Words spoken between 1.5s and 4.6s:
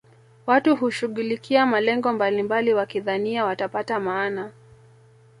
malengo mbalimbali wakidhania watapata maana